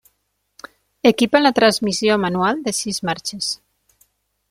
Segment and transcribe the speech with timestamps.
[1.11, 3.55] Equipa la transmissió manual de sis marxes.